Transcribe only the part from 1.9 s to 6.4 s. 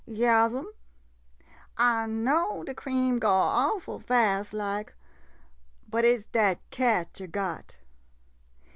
know de cream go awful fast— like— but it 's